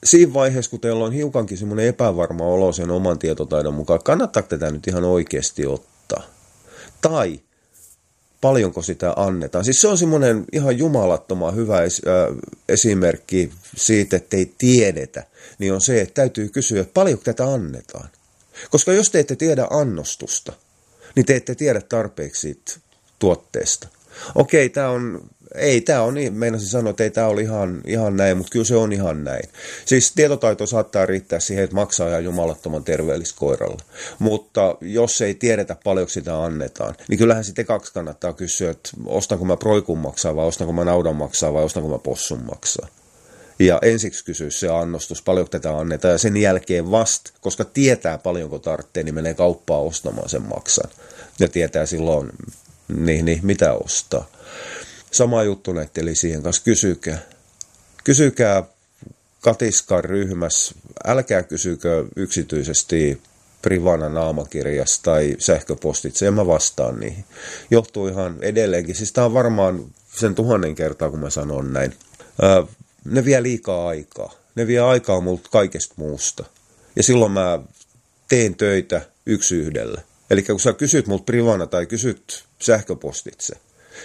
siinä 0.05 0.35
vaiheessa, 0.35 0.71
kun 0.71 0.81
teillä 0.81 1.05
on 1.05 1.13
hiukankin 1.13 1.59
semmoinen 1.59 1.87
epävarma 1.87 2.45
olo 2.45 2.73
sen 2.73 2.91
oman 2.91 3.19
tietotaidon 3.19 3.75
mukaan, 3.75 4.03
kannattaako 4.05 4.49
tätä 4.49 4.71
nyt 4.71 4.87
ihan 4.87 5.05
oikeasti 5.05 5.67
ottaa? 5.67 6.23
Tai 7.01 7.41
paljonko 8.41 8.83
sitä 8.83 9.13
annetaan. 9.17 9.65
Siis 9.65 9.81
se 9.81 9.89
on 9.89 9.99
semmoinen 9.99 10.45
ihan 10.53 10.79
jumalattoman 10.79 11.57
hyvä 11.57 11.83
es, 11.83 12.03
esimerkki 12.69 13.53
siitä, 13.77 14.17
että 14.17 14.37
ei 14.37 14.53
tiedetä, 14.59 15.27
niin 15.59 15.73
on 15.73 15.81
se, 15.81 16.01
että 16.01 16.15
täytyy 16.15 16.49
kysyä, 16.49 16.81
että 16.81 16.95
paljonko 16.95 17.25
tätä 17.25 17.45
annetaan. 17.45 18.09
Koska 18.71 18.93
jos 18.93 19.11
te 19.11 19.19
ette 19.19 19.37
tiedä 19.37 19.67
annostusta, 19.71 20.53
niin 21.17 21.27
te 21.27 21.37
ette 21.37 21.55
tiedä 21.55 21.81
tarpeeksi 21.81 22.41
siitä 22.41 22.73
tuotteesta. 23.19 23.89
Okei, 24.35 24.69
tämä 24.69 24.89
on 24.89 25.31
ei 25.55 25.81
tämä 25.81 26.03
on 26.03 26.15
meinasin 26.31 26.69
sanoa, 26.69 26.91
että 26.91 27.05
ei 27.05 27.11
tämä 27.11 27.27
ole 27.27 27.43
ihan, 27.43 27.81
ihan 27.87 28.17
näin, 28.17 28.37
mutta 28.37 28.51
kyllä 28.51 28.65
se 28.65 28.77
on 28.77 28.93
ihan 28.93 29.25
näin. 29.25 29.49
Siis 29.85 30.13
tietotaito 30.13 30.67
saattaa 30.67 31.07
riittää 31.07 31.41
siihen, 31.41 31.65
että 31.65 31.77
maksaa 31.77 32.09
ihan 32.09 32.25
jumalattoman 32.25 32.85
terveelliskoiralla. 32.85 33.79
Mutta 34.19 34.77
jos 34.81 35.21
ei 35.21 35.35
tiedetä 35.35 35.77
paljonko 35.85 36.11
sitä 36.11 36.45
annetaan, 36.45 36.95
niin 37.09 37.19
kyllähän 37.19 37.45
sitten 37.45 37.67
kaksi 37.67 37.93
kannattaa 37.93 38.33
kysyä, 38.33 38.71
että 38.71 38.91
ostanko 39.07 39.45
mä 39.45 39.57
proikun 39.57 39.99
maksaa 39.99 40.37
vai 40.37 40.47
ostanko 40.47 40.73
mä 40.73 40.85
naudan 40.85 41.17
maksaa 41.17 41.53
vai 41.53 41.65
ostanko 41.65 41.89
mä 41.89 41.99
possun 41.99 42.45
maksaa. 42.45 42.89
Ja 43.59 43.79
ensiksi 43.83 44.25
kysyä 44.25 44.51
se 44.51 44.69
annostus, 44.69 45.23
paljonko 45.23 45.51
tätä 45.51 45.79
annetaan, 45.79 46.13
ja 46.13 46.19
sen 46.19 46.37
jälkeen 46.37 46.91
vasta, 46.91 47.33
koska 47.41 47.65
tietää 47.65 48.19
paljonko 48.19 48.59
tarvitsee, 48.59 49.03
niin 49.03 49.15
menee 49.15 49.35
kauppaan 49.35 49.83
ostamaan 49.83 50.29
sen 50.29 50.43
maksan. 50.43 50.91
Ja 51.39 51.49
tietää 51.49 51.87
silloin, 51.87 52.31
niin, 52.97 53.25
niin 53.25 53.41
mitä 53.43 53.73
ostaa. 53.73 54.27
Sama 55.11 55.43
juttu 55.43 55.73
näiden 55.73 56.05
lisien 56.05 56.43
kanssa, 56.43 56.63
kysykää. 56.65 57.19
Kysykää 58.05 58.63
katiskan 59.41 60.05
ryhmässä, 60.05 60.75
älkää 61.05 61.43
kysykö 61.43 62.05
yksityisesti 62.17 63.23
privana 63.63 64.09
naamakirjassa 64.09 65.03
tai 65.03 65.37
sähköpostitse, 65.39 66.27
en 66.27 66.35
mä 66.35 66.47
vastaan 66.47 67.01
niihin. 67.01 67.25
Johtuu 67.71 68.09
ihan 68.09 68.37
edelleenkin, 68.41 68.95
siis 68.95 69.13
tää 69.13 69.25
on 69.25 69.35
varmaan 69.35 69.85
sen 70.19 70.35
tuhannen 70.35 70.75
kertaa, 70.75 71.11
kun 71.11 71.21
mä 71.21 71.31
sanon 71.31 71.73
näin. 71.73 71.95
Ne 73.05 73.25
vie 73.25 73.43
liikaa 73.43 73.89
aikaa. 73.89 74.33
Ne 74.55 74.67
vie 74.67 74.81
aikaa 74.81 75.21
multa 75.21 75.49
kaikesta 75.53 75.95
muusta. 75.97 76.45
Ja 76.97 77.03
silloin 77.03 77.33
mä 77.33 77.59
teen 78.29 78.55
töitä 78.55 79.03
yksi 79.27 79.57
yhdellä. 79.57 80.03
Eli 80.31 80.43
kun 80.43 80.61
sä 80.61 80.73
kysyt 80.73 81.07
multa 81.07 81.25
privana 81.25 81.67
tai 81.67 81.87
kysyt 81.87 82.45
sähköpostitse, 82.59 83.57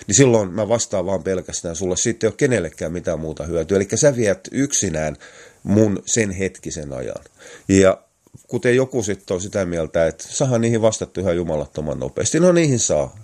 niin 0.07 0.15
silloin 0.15 0.53
mä 0.53 0.69
vastaan 0.69 1.05
vaan 1.05 1.23
pelkästään 1.23 1.75
sulle. 1.75 1.97
Sitten 1.97 2.27
ei 2.27 2.29
ole 2.29 2.35
kenellekään 2.37 2.91
mitään 2.91 3.19
muuta 3.19 3.43
hyötyä. 3.43 3.77
Eli 3.77 3.87
sä 3.95 4.15
viet 4.15 4.49
yksinään 4.51 5.17
mun 5.63 6.03
sen 6.05 6.31
hetkisen 6.31 6.93
ajan. 6.93 7.23
Ja 7.67 8.01
kuten 8.47 8.75
joku 8.75 9.03
sitten 9.03 9.35
on 9.35 9.41
sitä 9.41 9.65
mieltä, 9.65 10.07
että 10.07 10.25
sahan 10.29 10.61
niihin 10.61 10.81
vastattu 10.81 11.19
ihan 11.19 11.35
jumalattoman 11.35 11.99
nopeasti. 11.99 12.39
No 12.39 12.51
niihin 12.51 12.79
saa. 12.79 13.19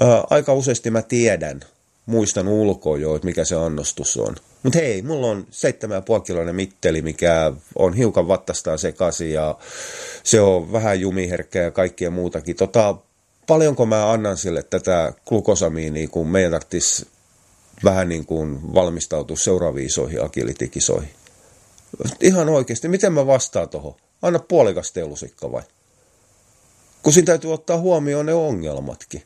Ää, 0.00 0.24
aika 0.30 0.54
useasti 0.54 0.90
mä 0.90 1.02
tiedän, 1.02 1.60
muistan 2.06 2.48
ulkoa 2.48 2.98
jo, 2.98 3.16
että 3.16 3.26
mikä 3.26 3.44
se 3.44 3.56
annostus 3.56 4.16
on. 4.16 4.36
Mutta 4.62 4.78
hei, 4.78 5.02
mulla 5.02 5.26
on 5.26 5.46
7,5 6.16 6.22
kiloinen 6.22 6.56
mitteli, 6.56 7.02
mikä 7.02 7.52
on 7.74 7.94
hiukan 7.94 8.28
vattastaan 8.28 8.78
sekaisin 8.78 9.32
ja 9.32 9.58
se 10.24 10.40
on 10.40 10.72
vähän 10.72 11.00
jumiherkkä 11.00 11.62
ja 11.62 11.70
kaikkea 11.70 12.10
muutakin. 12.10 12.56
Tota, 12.56 12.94
paljonko 13.46 13.86
mä 13.86 14.12
annan 14.12 14.36
sille 14.36 14.62
tätä 14.62 15.12
glukosamiinia, 15.28 16.08
kun 16.08 16.28
meidän 16.28 16.52
tarvitsisi 16.52 17.06
vähän 17.84 18.08
niin 18.08 18.26
kuin 18.26 18.74
valmistautua 18.74 19.36
seuraaviin 19.36 19.86
isoihin 19.86 20.24
agilitikisoihin. 20.24 21.10
Ihan 22.20 22.48
oikeasti, 22.48 22.88
miten 22.88 23.12
mä 23.12 23.26
vastaan 23.26 23.68
tuohon? 23.68 23.94
Anna 24.22 24.38
puolikas 24.38 24.92
teolusikka 24.92 25.52
vai? 25.52 25.62
Kun 27.02 27.12
siinä 27.12 27.26
täytyy 27.26 27.52
ottaa 27.52 27.78
huomioon 27.78 28.26
ne 28.26 28.34
ongelmatkin. 28.34 29.22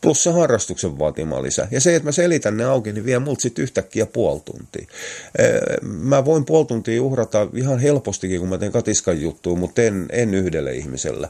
Plus 0.00 0.22
se 0.22 0.30
harrastuksen 0.30 0.98
vaatima 0.98 1.42
lisä. 1.42 1.68
Ja 1.70 1.80
se, 1.80 1.96
että 1.96 2.08
mä 2.08 2.12
selitän 2.12 2.56
ne 2.56 2.64
auki, 2.64 2.92
niin 2.92 3.04
vie 3.04 3.18
multa 3.18 3.40
sitten 3.40 3.62
yhtäkkiä 3.62 4.06
puoli 4.06 4.40
tuntia. 4.40 4.86
Mä 5.82 6.24
voin 6.24 6.44
puoli 6.44 6.66
tuntia 6.66 7.02
uhrata 7.02 7.48
ihan 7.54 7.78
helpostikin, 7.78 8.40
kun 8.40 8.48
mä 8.48 8.58
teen 8.58 8.72
katiskan 8.72 9.20
juttuun, 9.20 9.58
mutta 9.58 9.82
en, 9.82 10.06
en 10.12 10.34
yhdelle 10.34 10.74
ihmisellä. 10.74 11.28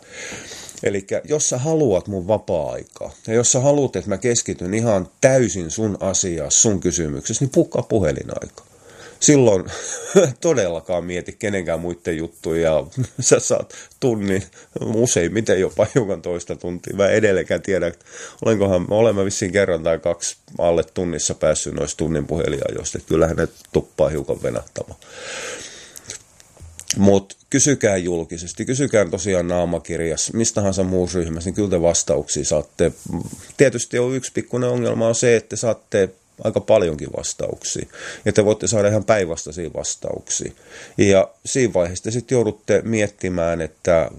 Eli 0.82 1.06
jos 1.24 1.48
sä 1.48 1.58
haluat 1.58 2.08
mun 2.08 2.26
vapaa-aikaa, 2.26 3.10
ja 3.26 3.34
jos 3.34 3.52
sä 3.52 3.60
haluat, 3.60 3.96
että 3.96 4.08
mä 4.08 4.18
keskityn 4.18 4.74
ihan 4.74 5.08
täysin 5.20 5.70
sun 5.70 5.96
asiaan, 6.00 6.50
sun 6.50 6.80
kysymyksessä, 6.80 7.44
niin 7.44 7.52
pukkaa 7.54 7.82
puhelinaika. 7.82 8.69
Silloin 9.20 9.64
todellakaan 10.40 11.04
mieti 11.04 11.32
kenenkään 11.32 11.80
muiden 11.80 12.16
juttuja, 12.16 12.62
ja 12.62 12.86
sä 13.20 13.40
saat 13.40 13.74
tunnin, 14.00 14.42
useimmiten 14.94 15.60
jopa 15.60 15.86
hiukan 15.94 16.22
toista 16.22 16.56
tuntia. 16.56 16.96
Mä 16.96 17.08
edelleenkään 17.08 17.62
tiedä, 17.62 17.92
olenkohan, 18.44 18.86
olemme 18.90 19.24
vissiin 19.24 19.52
kerran 19.52 19.82
tai 19.82 19.98
kaksi 19.98 20.36
alle 20.58 20.84
tunnissa 20.94 21.34
päässyt 21.34 21.74
noista 21.74 21.96
tunnin 21.98 22.26
puheliajoista, 22.26 22.98
kyllähän 22.98 23.36
ne 23.36 23.48
tuppaa 23.72 24.08
hiukan 24.08 24.42
venahtamaan. 24.42 25.00
Mutta 26.96 27.36
kysykää 27.50 27.96
julkisesti, 27.96 28.64
kysykää 28.64 29.04
tosiaan 29.04 29.48
naamakirjassa, 29.48 30.36
mistä 30.36 30.54
tahansa 30.54 30.82
muussa 30.82 31.18
ryhmässä, 31.18 31.48
niin 31.48 31.54
kyllä 31.54 31.70
te 31.70 31.82
vastauksia 31.82 32.44
saatte. 32.44 32.92
Tietysti 33.56 33.98
on 33.98 34.14
yksi 34.14 34.32
pikkuinen 34.32 34.70
ongelma 34.70 35.08
on 35.08 35.14
se, 35.14 35.36
että 35.36 35.56
saatte 35.56 36.08
aika 36.44 36.60
paljonkin 36.60 37.08
vastauksia. 37.16 37.86
Ja 38.24 38.32
te 38.32 38.44
voitte 38.44 38.66
saada 38.66 38.88
ihan 38.88 39.04
päinvastaisia 39.04 39.70
vastauksia. 39.74 40.52
Ja 40.98 41.28
siinä 41.46 41.74
vaiheessa 41.74 42.04
te 42.04 42.10
sitten 42.10 42.36
joudutte 42.36 42.82
miettimään, 42.84 43.60
että 43.60 44.10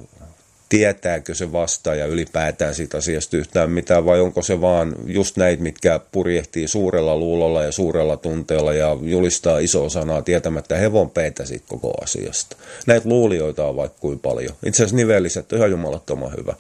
tietääkö 0.71 1.35
se 1.35 1.51
vastaaja 1.51 2.05
ylipäätään 2.05 2.75
siitä 2.75 2.97
asiasta 2.97 3.37
yhtään 3.37 3.71
mitään, 3.71 4.05
vai 4.05 4.19
onko 4.19 4.41
se 4.41 4.61
vaan 4.61 4.95
just 5.05 5.37
näitä, 5.37 5.63
mitkä 5.63 5.99
purjehtii 6.11 6.67
suurella 6.67 7.17
luulolla 7.17 7.63
ja 7.63 7.71
suurella 7.71 8.17
tunteella 8.17 8.73
ja 8.73 8.97
julistaa 9.01 9.59
isoa 9.59 9.89
sanaa 9.89 10.21
tietämättä 10.21 10.75
hevon 10.75 11.09
peitä 11.09 11.45
siitä 11.45 11.65
koko 11.67 11.93
asiasta. 12.03 12.55
Näitä 12.87 13.09
luulijoita 13.09 13.65
on 13.65 13.75
vaikka 13.75 13.97
kuin 13.99 14.19
paljon. 14.19 14.55
Itse 14.65 14.83
asiassa 14.83 14.95
nivelliset 14.95 15.51
on 15.51 15.57
ihan 15.57 15.71
jumalattoman 15.71 16.33
hyvä. 16.37 16.55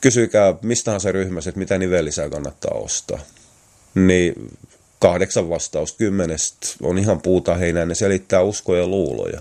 Kysykää 0.00 0.54
mistähän 0.62 1.00
se 1.00 1.12
ryhmässä, 1.12 1.50
että 1.50 1.58
mitä 1.58 1.78
nivellisää 1.78 2.28
kannattaa 2.28 2.74
ostaa. 2.74 3.18
Niin 3.94 4.34
kahdeksan 5.00 5.48
vastausta 5.48 5.98
kymmenestä 5.98 6.66
on 6.82 6.98
ihan 6.98 7.20
puuta 7.20 7.54
heinää, 7.54 7.86
ne 7.86 7.94
selittää 7.94 8.42
uskoja 8.42 8.80
ja 8.80 8.88
luuloja. 8.88 9.40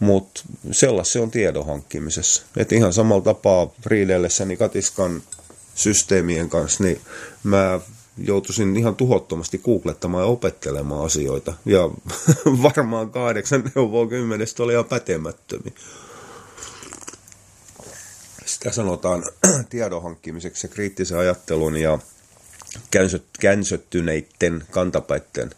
Mutta 0.00 0.42
sellaista 0.72 1.12
se 1.12 1.20
on 1.20 1.30
tiedon 1.30 1.66
hankkimisessa. 1.66 2.42
Et 2.56 2.72
ihan 2.72 2.92
samalla 2.92 3.22
tapaa 3.22 3.70
riidellessäni 3.86 4.56
katiskan 4.56 5.22
systeemien 5.74 6.48
kanssa, 6.48 6.84
niin 6.84 7.00
mä 7.42 7.80
joutuisin 8.18 8.76
ihan 8.76 8.96
tuhottomasti 8.96 9.58
googlettamaan 9.58 10.22
ja 10.22 10.28
opettelemaan 10.28 11.04
asioita. 11.04 11.54
Ja 11.64 11.90
varmaan 12.62 13.10
kahdeksan 13.10 13.72
neuvoa 13.74 14.06
kymmenestä 14.06 14.62
oli 14.62 14.72
ihan 14.72 14.84
pätemättömiä. 14.84 15.72
Sitä 18.46 18.72
sanotaan 18.72 19.24
tiedon 19.70 20.02
hankkimiseksi 20.02 20.66
ja 20.66 20.72
kriittisen 20.72 21.18
ajattelun 21.18 21.76
ja 21.76 21.98
känsöttyneiden 23.40 24.64
kantapäitten 24.70 25.50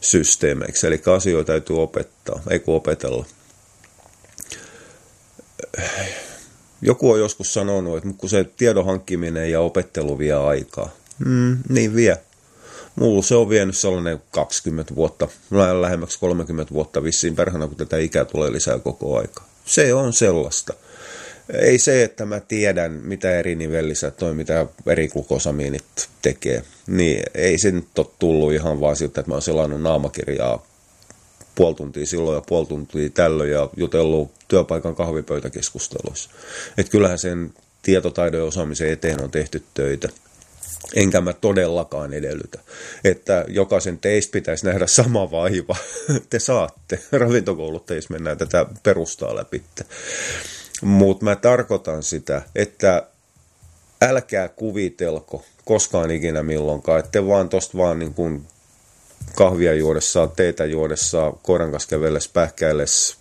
systeemeiksi. 0.00 0.86
Eli 0.86 1.02
asioita 1.16 1.46
täytyy 1.46 1.82
opettaa, 1.82 2.42
ei 2.50 2.58
kun 2.58 2.74
opetella 2.74 3.26
joku 6.82 7.10
on 7.10 7.18
joskus 7.18 7.54
sanonut, 7.54 7.96
että 7.96 8.10
kun 8.18 8.28
se 8.28 8.44
tiedon 8.56 8.86
hankkiminen 8.86 9.50
ja 9.50 9.60
opettelu 9.60 10.18
vie 10.18 10.32
aikaa. 10.32 10.90
Mm, 11.18 11.58
niin 11.68 11.94
vie. 11.94 12.16
Mulla 12.96 13.22
se 13.22 13.34
on 13.34 13.48
vienyt 13.48 13.76
sellainen 13.76 14.22
20 14.30 14.94
vuotta, 14.94 15.28
lähemmäksi 15.80 16.18
30 16.18 16.74
vuotta 16.74 17.02
vissiin 17.02 17.36
perhana, 17.36 17.66
kun 17.68 17.76
tätä 17.76 17.98
ikää 17.98 18.24
tulee 18.24 18.52
lisää 18.52 18.78
koko 18.78 19.18
aika. 19.18 19.44
Se 19.64 19.94
on 19.94 20.12
sellaista. 20.12 20.74
Ei 21.52 21.78
se, 21.78 22.02
että 22.02 22.26
mä 22.26 22.40
tiedän, 22.40 22.92
mitä 22.92 23.38
eri 23.38 23.54
nivellisät 23.54 24.16
toi, 24.16 24.34
mitä 24.34 24.66
eri 24.86 25.08
glukosamiinit 25.08 26.08
tekee, 26.22 26.62
niin 26.86 27.22
ei 27.34 27.58
se 27.58 27.70
nyt 27.70 27.98
ole 27.98 28.06
tullut 28.18 28.52
ihan 28.52 28.80
vaan 28.80 28.96
siltä, 28.96 29.20
että 29.20 29.30
mä 29.30 29.34
oon 29.34 29.42
selannut 29.42 29.82
naamakirjaa 29.82 30.66
puoli 31.54 31.74
tuntia 31.74 32.06
silloin 32.06 32.34
ja 32.34 32.42
puoli 32.46 32.66
tuntia 32.66 33.10
tällöin 33.10 33.50
ja 33.50 33.70
jutellut 33.76 34.30
työpaikan 34.48 34.94
kahvipöytäkeskusteluissa. 34.94 36.30
Että 36.78 36.90
kyllähän 36.90 37.18
sen 37.18 37.52
tietotaidon 37.82 38.40
ja 38.40 38.46
osaamisen 38.46 38.92
eteen 38.92 39.22
on 39.22 39.30
tehty 39.30 39.62
töitä. 39.74 40.08
Enkä 40.94 41.20
mä 41.20 41.32
todellakaan 41.32 42.12
edellytä, 42.12 42.58
että 43.04 43.44
jokaisen 43.48 43.98
teistä 43.98 44.32
pitäisi 44.32 44.66
nähdä 44.66 44.86
sama 44.86 45.30
vaiva. 45.30 45.76
Te 46.30 46.38
saatte. 46.38 47.00
Ravintokouluttajissa 47.12 48.12
mennään 48.12 48.38
tätä 48.38 48.66
perustaa 48.82 49.36
läpi. 49.36 49.62
Mutta 50.82 51.24
mä 51.24 51.36
tarkoitan 51.36 52.02
sitä, 52.02 52.42
että 52.54 53.06
älkää 54.02 54.48
kuvitelko 54.48 55.44
koskaan 55.64 56.10
ikinä 56.10 56.42
milloinkaan, 56.42 57.00
että 57.00 57.26
vaan 57.26 57.48
tosta 57.48 57.78
vaan 57.78 57.98
niin 57.98 58.14
kuin 58.14 58.46
kahvia 59.34 59.74
juodessaan, 59.74 60.30
teitä 60.36 60.64
juodessaan, 60.64 61.32
koiran 61.42 61.70
kanssa 61.70 61.88
kävellessä, 61.88 62.30
pähkäillessä, 62.32 63.16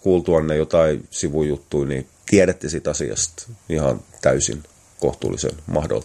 kuultuanne 0.00 0.56
jotain 0.56 1.08
sivujuttuja, 1.10 1.88
niin 1.88 2.08
tiedätte 2.30 2.68
siitä 2.68 2.90
asiasta 2.90 3.42
ihan 3.68 4.00
täysin 4.22 4.62
kohtuullisen 5.00 5.52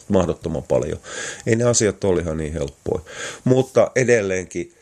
mahdottoman 0.10 0.64
paljon. 0.64 1.00
Ei 1.46 1.56
ne 1.56 1.64
asiat 1.64 2.04
ole 2.04 2.22
ihan 2.22 2.38
niin 2.38 2.54
helppoja. 2.54 3.02
Mutta 3.44 3.92
edelleenkin 3.96 4.74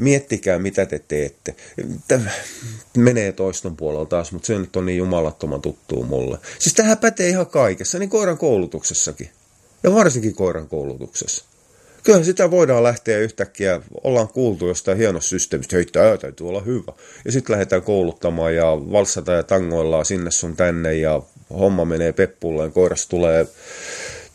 miettikää, 0.00 0.58
mitä 0.58 0.86
te 0.86 1.00
teette. 1.08 1.54
Tämä 2.08 2.30
menee 2.96 3.32
toiston 3.32 3.76
puolella 3.76 4.06
taas, 4.06 4.32
mutta 4.32 4.46
se 4.46 4.58
nyt 4.58 4.76
on 4.76 4.86
niin 4.86 4.98
jumalattoman 4.98 5.60
tuttuu 5.60 6.04
mulle. 6.04 6.38
Siis 6.58 6.74
tähän 6.74 6.98
pätee 6.98 7.28
ihan 7.28 7.46
kaikessa, 7.46 7.98
niin 7.98 8.10
koiran 8.10 8.38
koulutuksessakin. 8.38 9.30
Ja 9.82 9.94
varsinkin 9.94 10.34
koiran 10.34 10.68
koulutuksessa. 10.68 11.44
Kyllähän 12.02 12.24
sitä 12.24 12.50
voidaan 12.50 12.82
lähteä 12.82 13.18
yhtäkkiä, 13.18 13.80
ollaan 14.04 14.28
kuultu 14.28 14.68
jostain 14.68 14.98
hienosta 14.98 15.28
systeemistä, 15.28 15.76
hei 15.76 15.84
tämä 15.84 16.16
täytyy 16.16 16.48
olla 16.48 16.60
hyvä. 16.60 16.92
Ja 17.24 17.32
sitten 17.32 17.52
lähdetään 17.52 17.82
kouluttamaan 17.82 18.54
ja 18.54 18.66
valssata 18.66 19.32
ja 19.32 19.42
tangoillaan 19.42 20.04
sinne 20.04 20.30
sun 20.30 20.56
tänne 20.56 20.94
ja 20.94 21.22
homma 21.50 21.84
menee 21.84 22.12
peppulleen, 22.12 22.72
koiras 22.72 23.06
tulee, 23.06 23.46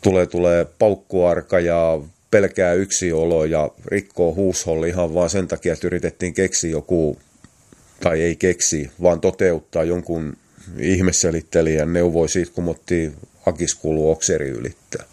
tulee, 0.02 0.26
tulee 0.26 0.66
paukkuarka 0.78 1.60
ja 1.60 2.00
pelkää 2.30 2.74
yksi 2.74 3.12
olo 3.12 3.44
ja 3.44 3.70
rikkoo 3.86 4.34
huusholli 4.34 4.88
ihan 4.88 5.14
vaan 5.14 5.30
sen 5.30 5.48
takia, 5.48 5.72
että 5.72 5.86
yritettiin 5.86 6.34
keksiä 6.34 6.70
joku, 6.70 7.18
tai 8.00 8.22
ei 8.22 8.36
keksi, 8.36 8.90
vaan 9.02 9.20
toteuttaa 9.20 9.84
jonkun 9.84 10.36
ihmeselittelijän 10.78 11.92
neuvoi 11.92 12.28
siitä, 12.28 12.52
kun 12.54 12.64
mottiin 12.64 13.14
akiskulu 13.46 14.10
okseri 14.10 14.48
ylittää. 14.48 15.04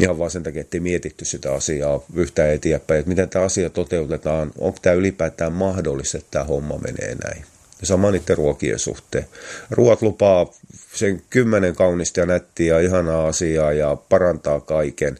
Ihan 0.00 0.18
vaan 0.18 0.30
sen 0.30 0.42
takia, 0.42 0.60
että 0.60 0.76
ei 0.76 0.80
mietitty 0.80 1.24
sitä 1.24 1.54
asiaa 1.54 2.00
yhtään 2.14 2.50
eteenpäin, 2.50 2.98
että 2.98 3.08
miten 3.08 3.28
tämä 3.28 3.44
asia 3.44 3.70
toteutetaan, 3.70 4.52
onko 4.58 4.78
tämä 4.82 4.94
ylipäätään 4.94 5.52
mahdollista, 5.52 6.18
että 6.18 6.30
tämä 6.30 6.44
homma 6.44 6.78
menee 6.78 7.14
näin. 7.24 7.44
Ja 7.80 7.86
sama 7.86 8.10
niiden 8.10 8.36
ruokien 8.36 8.78
suhteen. 8.78 9.26
Ruoat 9.70 10.02
lupaa 10.02 10.52
sen 10.94 11.22
kymmenen 11.30 11.74
kaunista 11.74 12.20
ja 12.20 12.26
nättiä 12.26 12.74
ja 12.74 12.80
ihanaa 12.80 13.28
asiaa 13.28 13.72
ja 13.72 13.96
parantaa 14.08 14.60
kaiken. 14.60 15.18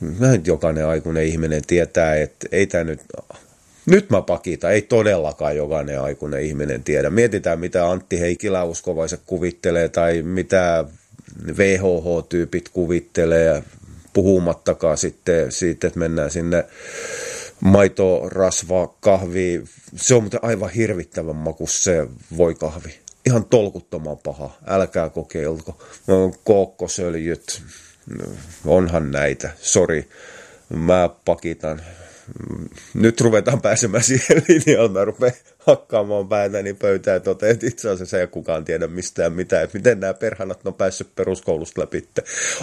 Nyt 0.00 0.46
jokainen 0.46 0.86
aikuinen 0.86 1.24
ihminen 1.24 1.62
tietää, 1.66 2.14
että 2.14 2.48
ei 2.52 2.66
tämä 2.66 2.84
nyt 2.84 3.00
nyt 3.86 4.10
mä 4.10 4.22
pakita, 4.22 4.70
ei 4.70 4.82
todellakaan 4.82 5.56
jokainen 5.56 6.00
aikuinen 6.00 6.42
ihminen 6.42 6.84
tiedä. 6.84 7.10
Mietitään, 7.10 7.60
mitä 7.60 7.90
Antti 7.90 8.20
Heikkilä 8.20 8.64
uskovaiset 8.64 9.20
kuvittelee 9.26 9.88
tai 9.88 10.22
mitä 10.22 10.84
VHH-tyypit 11.56 12.68
kuvittelee, 12.68 13.62
puhumattakaan 14.12 14.98
sitten 14.98 15.52
siitä, 15.52 15.86
että 15.86 15.98
mennään 15.98 16.30
sinne 16.30 16.64
maito, 17.60 18.28
rasva, 18.28 18.94
kahvi. 19.00 19.62
Se 19.96 20.14
on 20.14 20.22
muuten 20.22 20.40
aivan 20.42 20.70
hirvittävän 20.70 21.36
maku 21.36 21.66
se 21.66 22.06
voi 22.36 22.54
kahvi. 22.54 22.94
Ihan 23.26 23.44
tolkuttoman 23.44 24.18
paha. 24.18 24.58
Älkää 24.66 25.08
kokeilko. 25.08 25.82
Kookkosöljyt. 26.44 27.62
Onhan 28.64 29.10
näitä. 29.10 29.50
Sori. 29.60 30.08
Mä 30.68 31.10
pakitan 31.24 31.82
nyt 32.94 33.20
ruvetaan 33.20 33.60
pääsemään 33.60 34.04
siihen 34.04 34.42
linjalle, 34.48 34.88
mä 34.88 35.04
rupean 35.04 35.32
hakkaamaan 35.58 36.28
päätäni 36.28 36.74
pöytään 36.74 37.22
totean, 37.22 37.52
että 37.52 37.66
itse 37.66 37.90
asiassa 37.90 38.20
ei 38.20 38.26
kukaan 38.26 38.64
tiedä 38.64 38.86
mistään 38.86 39.32
mitään, 39.32 39.64
että 39.64 39.78
miten 39.78 40.00
nämä 40.00 40.14
perhanat 40.14 40.66
on 40.66 40.74
päässyt 40.74 41.08
peruskoulusta 41.16 41.80
läpi. 41.80 42.08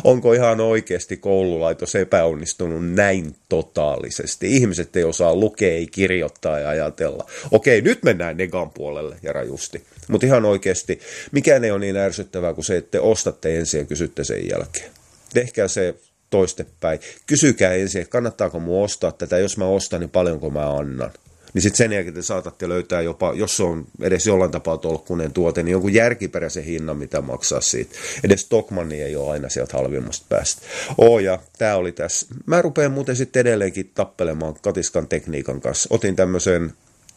Onko 0.03 0.34
ihan 0.34 0.60
oikeasti 0.60 1.17
koululaitos 1.17 1.95
epäonnistunut 1.95 2.89
näin 2.89 3.36
totaalisesti? 3.49 4.56
Ihmiset 4.56 4.95
ei 4.95 5.03
osaa 5.03 5.36
lukea, 5.36 5.73
ei 5.73 5.88
kirjoittaa 5.88 6.60
ja 6.60 6.69
ajatella. 6.69 7.25
Okei, 7.51 7.82
nyt 7.82 8.03
mennään 8.03 8.38
negan 8.38 8.69
puolelle 8.69 9.15
ja 9.21 9.34
rajusti. 9.34 9.84
Mutta 10.08 10.27
ihan 10.27 10.45
oikeasti, 10.45 10.99
mikään 11.32 11.63
ei 11.63 11.71
ole 11.71 11.79
niin 11.79 11.97
ärsyttävää 11.97 12.53
kuin 12.53 12.65
se, 12.65 12.77
että 12.77 12.91
te 12.91 12.99
ostatte 12.99 13.58
ensin 13.58 13.79
ja 13.79 13.86
kysytte 13.86 14.23
sen 14.23 14.49
jälkeen. 14.49 15.03
Tehkää 15.34 15.67
se 15.67 15.96
toistepäin. 16.30 17.00
Kysykää 17.28 17.74
ensin, 17.74 18.02
että 18.02 18.12
kannattaako 18.12 18.60
mu 18.60 18.84
ostaa 18.84 19.12
tätä, 19.12 19.38
jos 19.38 19.58
mä 19.58 19.65
ostan, 19.65 20.00
niin 20.00 20.10
paljonko 20.10 20.50
mä 20.50 20.78
annan. 20.78 21.12
Niin 21.54 21.62
sitten 21.62 21.78
sen 21.78 21.93
jälkeen 21.93 22.13
te 22.13 22.22
saatatte 22.22 22.69
löytää 22.69 23.02
jopa, 23.02 23.34
jos 23.36 23.58
se 23.58 23.63
on 23.63 23.88
edes 24.02 24.28
jollain 24.28 24.52
tapaa 24.52 24.78
tolkkunen 24.78 25.34
tuote, 25.34 25.63
niin 25.63 25.72
jonkun 25.72 25.93
järkiperäisen 25.93 26.63
hinnan, 26.63 26.98
mitä 26.98 27.22
maksaa 27.22 27.62
siitä. 27.62 27.96
Edes 28.24 28.41
Stockmanni 28.41 29.02
ei 29.02 29.15
ole 29.15 29.32
aina 29.32 29.50
sieltä 29.50 29.78
halvimmasta 29.78 30.26
päästä. 30.30 30.62
Oo, 30.98 31.19
ja 31.19 31.39
tämä 31.58 31.76
oli 31.76 31.91
tässä. 31.91 32.28
Mä 32.46 32.62
rupean 32.62 32.91
muuten 32.91 33.15
sitten 33.15 33.39
edelleenkin 33.39 33.91
tappelemaan 33.96 34.56
katiskan 34.62 35.08
tekniikan 35.08 35.62
kanssa. 35.62 35.89
Otin 35.91 36.15
tämmöisen 36.15 36.74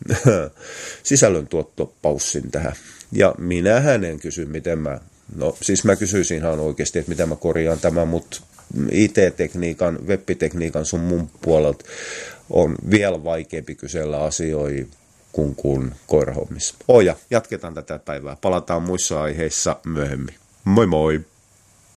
sisällöntuottopaussin 1.02 2.50
tähän. 2.50 2.72
Ja 3.12 3.34
minä 3.38 3.80
hänen 3.80 4.20
kysyn, 4.20 4.50
miten 4.50 4.78
mä 4.78 5.00
No 5.34 5.56
siis 5.62 5.84
mä 5.84 5.96
kysyisin 5.96 6.36
ihan 6.36 6.60
oikeasti, 6.60 6.98
että 6.98 7.10
miten 7.10 7.28
mä 7.28 7.36
korjaan 7.36 7.78
tämän, 7.78 8.08
mutta 8.08 8.40
IT-tekniikan, 8.90 9.98
web-tekniikan 10.06 10.84
sun 10.86 11.00
mun 11.00 11.30
puolelta 11.42 11.84
on 12.50 12.74
vielä 12.90 13.24
vaikeampi 13.24 13.74
kysellä 13.74 14.22
asioita 14.24 14.96
kuin, 15.32 15.54
kuin 15.54 15.94
koirahommissa. 16.06 16.74
Oja, 16.88 17.16
jatketaan 17.30 17.74
tätä 17.74 17.98
päivää. 17.98 18.36
Palataan 18.40 18.82
muissa 18.82 19.22
aiheissa 19.22 19.76
myöhemmin. 19.84 20.34
Moi 20.64 20.86
moi! 20.86 21.20